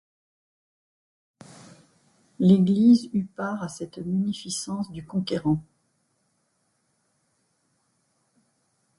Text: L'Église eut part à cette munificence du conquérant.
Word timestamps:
L'Église 2.39 3.11
eut 3.13 3.25
part 3.27 3.61
à 3.61 3.69
cette 3.69 3.99
munificence 3.99 4.91
du 4.91 5.05
conquérant. 5.05 5.61